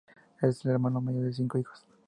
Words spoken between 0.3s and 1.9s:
Él es el hermano mayor de cinco hijos.